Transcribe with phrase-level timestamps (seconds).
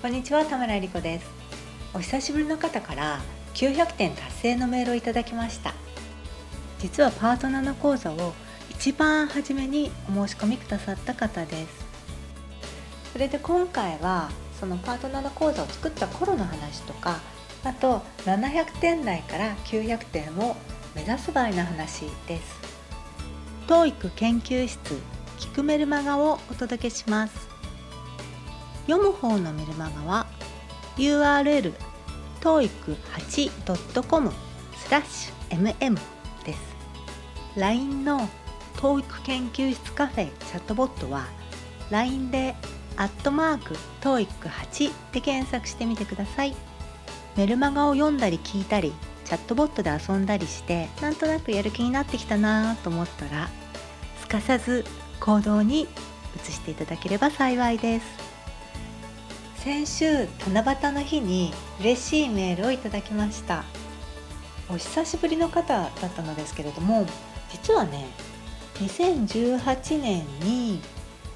[0.00, 1.26] こんにちは田村理子です。
[1.92, 3.18] お久しぶりの方から
[3.54, 5.74] 900点達成のメールをいただきました。
[6.78, 8.32] 実はパートナーの講座を
[8.70, 11.84] 一番初めにお申し込みくださった方です。
[13.12, 14.30] それで今回は
[14.60, 17.18] そのパートナーの講座を作った頃の話とか
[17.64, 20.54] あと700点台から900点を
[20.94, 22.56] 目指す場合の話です
[23.66, 24.78] TOEIC 研究室
[25.40, 27.57] 聞くメルマガをお届けします。
[28.88, 30.26] 読む方のメルマガは
[30.96, 31.74] URL
[32.40, 34.32] toeic8.com
[34.74, 35.98] スラッシュ mm
[36.42, 36.58] です。
[37.54, 38.26] LINE の
[38.76, 41.26] TOEIC 研究室カフェチャットボットは
[41.90, 42.54] LINE で
[42.96, 46.56] アットマーク TOEIC8 で検索してみてください。
[47.36, 48.94] メルマガを読んだり聞いたり
[49.26, 53.50] チャットボットで遊んだりしてなんとなくやる気になってきたなと思ったら
[54.18, 54.86] すかさず
[55.20, 55.86] 行動に
[56.42, 58.27] 移していただければ幸いです。
[59.68, 63.64] 先週七夕の日に嬉しいメールをいただきました。
[64.70, 67.04] お久しぶりの方だったのですけれども
[67.50, 68.06] 実はね
[68.76, 70.80] 2018年に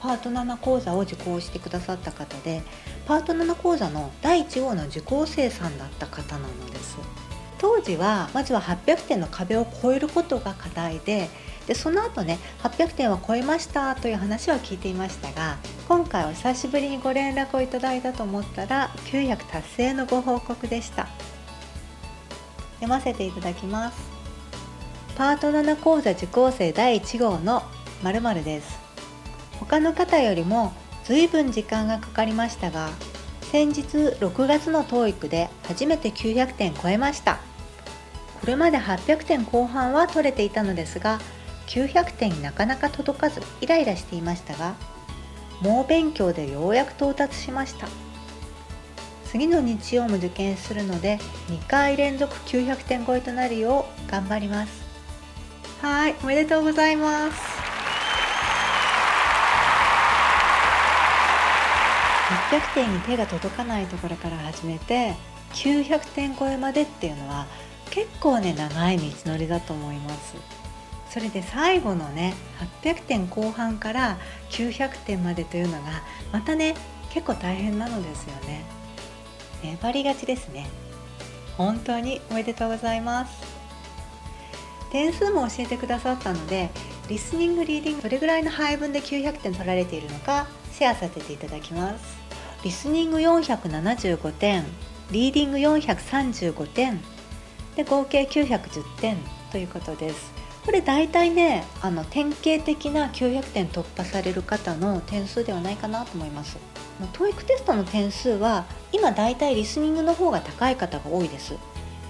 [0.00, 2.62] パート7講座を受講してくださった方で
[3.04, 6.96] パート7講座の第1号の受講生さんだった方なのです。
[7.58, 11.28] 当時はまずは800点の壁を超えることが課題で
[11.66, 15.56] でその後ね800点は超えましたという話は聞いていましたが
[15.88, 21.08] 今回は久しぶりにご連絡をいただいたと思ったら900達成のご報告でした。
[22.84, 23.98] 読ませていただきます。
[25.16, 27.62] パート7講座受講生第1号の
[28.02, 28.78] 〇〇です。
[29.60, 30.72] 他の方よりも
[31.04, 32.90] 随分時間がかかりましたが
[33.52, 37.38] 先日6月の TOEIC で初めて900点超えました。
[38.40, 41.18] これまで800点後半は取れていたのですが
[41.74, 44.76] 900点になかなか届かずイライラしていましたが
[45.60, 47.88] 猛勉強でようやく到達しました。
[49.26, 54.84] 次の日曜も受験するので2回連続900点超えとなるよう頑張ります。
[55.82, 57.36] はいおめでとうございます。
[62.50, 65.14] 800点に手が届かないところから始めて
[65.54, 67.46] 900点超えまでっていうのは
[67.90, 70.63] 結構ね長い道のりだと思います。
[71.14, 72.34] それで最後のね
[72.82, 74.18] 800点後半から
[74.50, 76.02] 900点までというのが
[76.32, 76.74] またね
[77.10, 78.64] 結構大変なのですよね。
[79.62, 80.66] 粘りがちですね。
[81.56, 83.44] 本当におめでとうございます。
[84.90, 86.70] 点数も教えてくださったので
[87.08, 92.16] リスニングリーディングどれぐらいの配分で900点取られているのかシェアさせていただきます。
[92.64, 94.64] リスニング475点
[95.12, 97.00] リーディング435点
[97.76, 99.16] で合計910点
[99.52, 100.33] ということです。
[100.64, 106.56] これ大体ねあの典型的な900点突破される方の点数ではないかなと思います。
[107.12, 111.54] TOEIC テストの点数は今大体リスニングの方が高い方が多いです。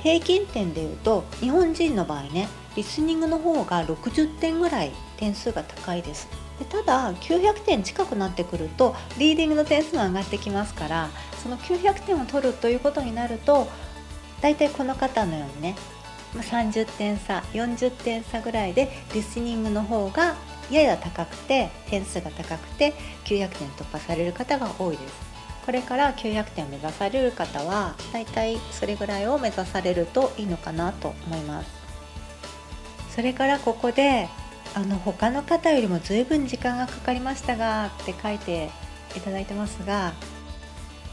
[0.00, 6.28] 平均点でいうと日本人の場合ねリスニングの方が60点ぐらい点数が高いです。
[6.58, 11.08] でただ900点近くなってくるとリーディングの点数も上がってきますから
[11.42, 13.66] その900点を取るということになると
[14.40, 15.74] 大体この方のようにね
[16.40, 20.34] 30点差40点差ぐらいでリスニングの方が
[20.70, 25.34] やや高くて点数が高くて900点突破される方が多いです。
[25.64, 31.70] これから900点を目指される方はだいたいそれぐらいを目指されるといいのかなと思います。
[33.14, 34.28] それからここで
[34.74, 38.70] あの他の方よりも随分時間がかかりましたがって書いて
[39.16, 40.12] いただいてますが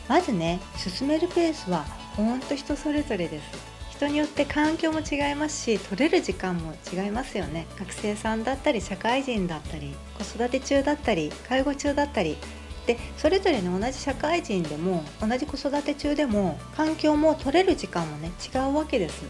[0.10, 3.71] まずね進めるペースはほんと人それぞれです。
[4.02, 7.68] 人によって環境も違いますし取れる時間も違いますよね。
[7.78, 12.36] 学生さんだったり社会人だったり子育て中だったり介護中だったり。
[12.88, 19.24] でそれぞれの同じ社会人でも同じ子育て中でも環境も取れる時間もね違うわけです。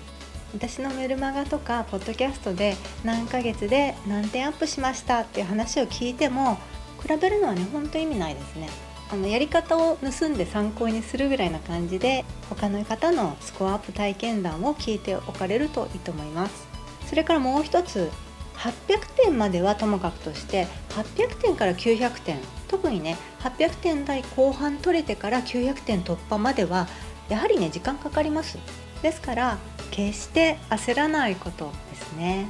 [0.53, 6.57] 私のメルマガとかポッドキャストで何ヶ月で何点アップしましたっていう話を聞いても
[7.01, 8.69] 比べるのはねほんと意味ないですね。
[9.11, 16.65] あのやり方を盗んで参考にするぐらいな感じで他の方のスコアアップ体験談を聞いておかれるといいと思います。
[17.07, 18.09] それからもう一つ
[18.55, 22.39] 800点まではともかくとして800点から900点
[22.69, 26.87] 特にね800点台後半取れてから900点突破までは
[27.27, 28.57] やはりね時間かかります。
[29.01, 29.57] ですから
[29.89, 32.49] 決して焦らないことですね。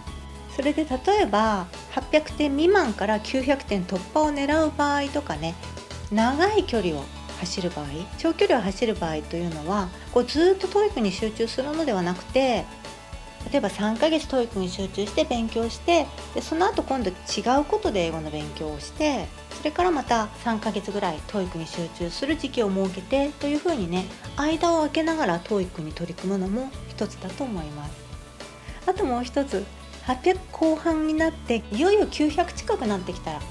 [0.56, 5.56] それで例えば800点未満から900点突破を狙う場合とかね
[6.12, 7.04] 長い距離を
[7.40, 7.86] 走る場合
[8.18, 12.66] 長距離を走る場合というのはこうずっと TOEIC に集中するのではなくて
[13.52, 16.06] 例えば3ヶ月 TOEIC に集中して勉強して
[16.36, 17.13] でその後今度違
[17.60, 19.25] うことで英語の勉強をして
[19.58, 24.06] それからまた3ヶ月ぐらい TOEIC に集中する時期を設けてというふうにね
[24.36, 28.12] 間を空けながら TOEIC に取り組むのも一つだと思います。
[28.88, 29.63] あともう一つ
[30.06, 33.42] 800後半になっていよいよ900近くなってきたら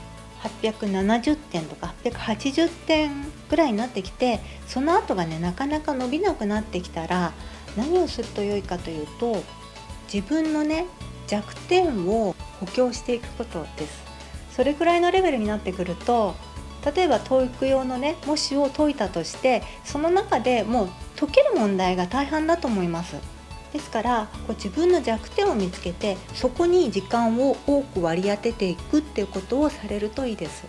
[0.43, 3.11] 870点とか880点
[3.49, 7.33] ぐらいになってきてその後がねなかなか伸びなくなってきたら
[7.77, 9.43] 何をすると良いかというと
[10.13, 10.87] 自分のね
[11.27, 14.11] 弱点を補強していくことです。
[14.51, 16.35] それくらいのレベルになってくると
[16.95, 20.89] 例えば TOEIC 用のね模試を解いたとしてその中でもう
[21.19, 23.17] 解ける問題が大半だと思います。
[23.73, 30.65] ですからこう自分の弱点を見つけてそこに時間を多く割り当てていくっていうことをされるといいです。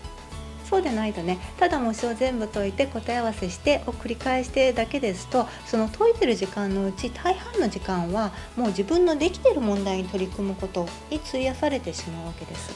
[0.71, 12.73] そうでないとねただ模試を全部解いて答え合わせしてを繰り返してだけですとその解いてる時間のうち大半の時間はもう自分のできてる問題に取り組むことに費やされてしまうわけです。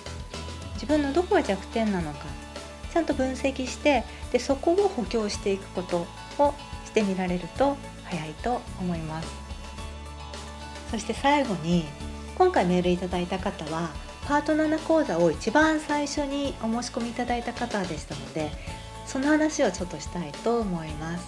[0.74, 2.26] 自分のどこが弱点なのか
[2.94, 6.06] ちゃんと分析してでそこを補強していくこと
[6.38, 9.45] をしてみられると早いと思います。
[10.96, 11.84] そして最後に
[12.38, 13.90] 今回メールいただいた方は
[14.30, 18.50] パート7講座を一番最初にお申し込みいただいた方でしたので
[19.06, 21.28] その話をちょっとしたいと思います。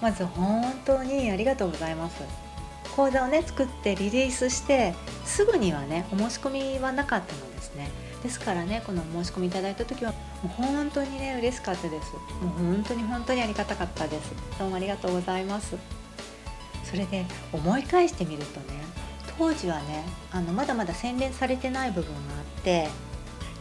[0.00, 2.22] まず本当にありがとうございます。
[2.94, 4.94] 講座をね作ってリリースして
[5.24, 7.90] すぐにはねお申し込みはなかったのですね。
[8.22, 12.12] ですからねこの申し込みいただいた時はもう本当にね嬉しかったです。
[12.12, 12.20] も
[12.56, 14.32] う本当に本当にありがたかったです。
[14.60, 15.76] どうもありがとうございます。
[16.84, 18.91] それで思い返してみるとね
[19.42, 22.88] 当時はねあのまだまだ洗練されてない部分があって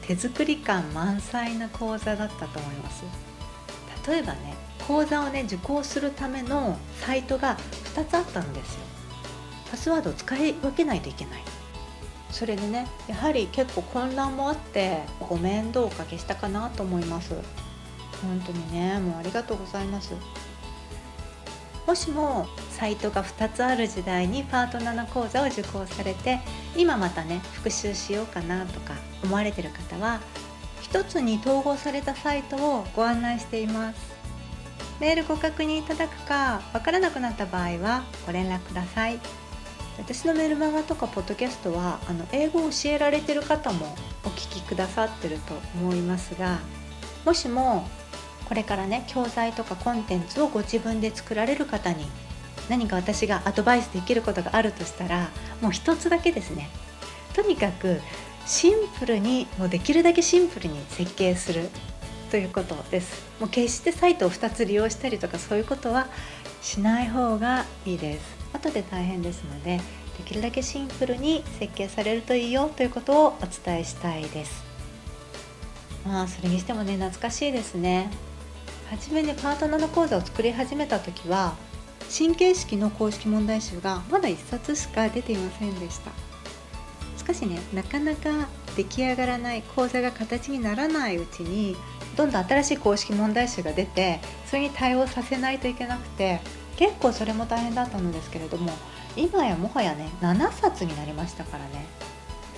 [0.05, 3.03] 手作り感満載な講座だったと思います。
[4.07, 4.55] 例えばね
[4.87, 7.57] 講座をね受講するためのサイトが
[7.95, 8.81] 2つあったんですよ。
[9.71, 11.43] パスワードを使い分けないといけない。
[12.29, 17.33] それでねやはり結構混乱もあってご面倒をおかけしたかなと思います。
[18.21, 20.13] 本当にねもうありがとうございます。
[21.87, 26.39] もしもサイトが2つある時代にパートナーの講座を受講されて
[26.75, 28.93] 今またね復習しようかなとか
[29.23, 30.21] 思われてる方は
[30.83, 34.21] 1つに統合されたサイトをご案内しています。
[34.99, 39.19] メールご確認いただくかわからなくなった場合はご連絡ください。
[39.97, 46.59] 私のメルマガとかポッドキャストはあの英語を教えられてる方もお聞きくださってると思いますが
[47.25, 47.87] もしも
[48.51, 52.05] これからね教材とかコンテンツをご自分で作られる方に
[52.69, 55.29] 何か私がアドバイスできることがあるとしたら
[55.61, 56.69] もう一つだけですね。
[57.33, 58.01] とにかく
[58.45, 61.69] シンプルにもうできるだけシンプルに設計する。
[62.29, 63.23] ということです。
[63.39, 66.07] もう決してサイトを2つ利用したりとかそういうことは
[66.61, 68.35] しない方がいいです。
[68.51, 69.77] 後で大変ですので
[70.17, 72.69] できるだけシンプルに設計されるといいよ。
[72.75, 74.61] ということをお伝えしたいです。
[76.05, 78.11] まあそれにしてもね懐かしいですね。
[78.91, 81.55] 初めにパートナーの講座を作り始めた時は
[82.15, 86.11] 神経式の公式問題集がまだ1冊しか出ていませんでした。
[87.15, 91.77] しかしねなかなか出来上がらない講座が形にならないうちに
[92.17, 96.41] どんどん新しい公式問題集が出てそれに対応させないといけなくて
[96.75, 98.73] 結構それも大変だったのですけれども
[99.15, 101.85] 今やもはやね7冊になりましたからね。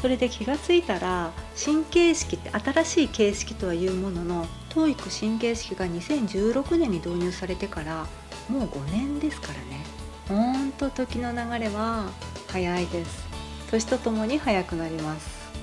[0.04, 8.06] それで気が付いたら神経式って新しい形式とはいうものの TOEIC 神経式が2016年に導入されてから
[8.50, 9.86] もう5年ですからね。
[10.28, 12.10] ほんと時の流れは
[12.50, 13.26] 早いです。
[13.72, 15.54] 年とともに早くなります。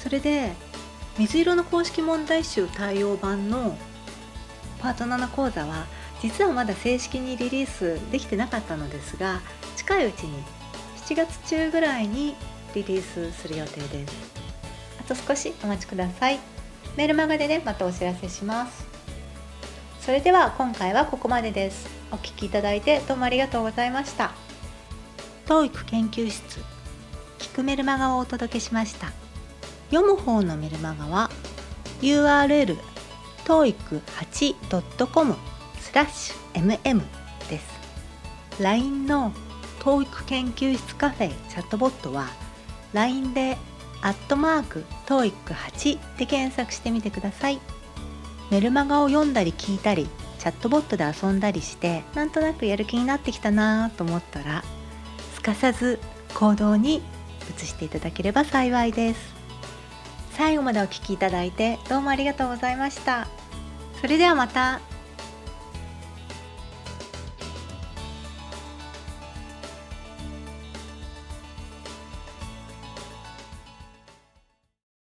[0.00, 0.52] それで
[1.16, 3.78] 水色の公式問題集対応版の
[4.80, 5.86] パート7講座は
[6.20, 9.40] 実はまだ正式にリリースできてなかったのですが
[9.76, 10.44] 近いうちに
[11.06, 12.36] 7月中ぐらいに
[12.76, 14.14] リリースする予定です。
[15.00, 16.38] あと少しお待ちください。
[16.96, 18.86] メールマガでねまたお知らせします。
[20.00, 21.88] それでは今回はここまでです。
[22.12, 24.32] お聴きいただいてどうもありがとうございました。
[25.46, 26.60] TOEIC 研究室。
[27.38, 29.10] 聞くメルマガをお届けしました。
[29.90, 31.30] 読む方のメルマガは
[32.02, 32.76] URL
[33.46, 35.34] toeic8.com
[35.80, 37.02] スラッシュ mm
[37.48, 38.62] です。
[38.62, 39.32] LINE の
[39.80, 42.28] TOEIC 研究室カフェチャットボットは
[42.96, 43.58] LINE で
[44.00, 47.60] アットマーク TOEIC8 で検索してみてください。
[48.50, 54.62] メルマガを読んだり聞いたりチャットボットで遊んだりしてなんとなくやる気になってきたなと思ったら
[55.34, 55.98] すかさず
[56.34, 57.02] 行動に
[57.56, 59.36] 移していただければ幸いです。
[60.32, 63.26] 最後までお聴きいただいてどうもありがとうございました。
[64.00, 64.80] それではまた。